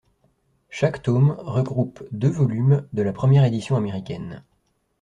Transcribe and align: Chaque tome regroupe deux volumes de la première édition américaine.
Chaque 0.71 1.03
tome 1.03 1.35
regroupe 1.37 2.01
deux 2.11 2.27
volumes 2.31 2.87
de 2.91 3.03
la 3.03 3.13
première 3.13 3.43
édition 3.45 3.75
américaine. 3.75 4.43